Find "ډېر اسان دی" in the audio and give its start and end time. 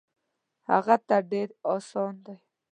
1.31-2.35